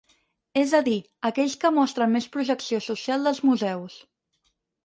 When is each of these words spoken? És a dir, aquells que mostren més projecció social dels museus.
És 0.61 0.71
a 0.77 0.79
dir, 0.87 0.95
aquells 1.29 1.57
que 1.65 1.71
mostren 1.77 2.13
més 2.15 2.29
projecció 2.37 2.83
social 2.89 3.29
dels 3.29 3.43
museus. 3.51 4.01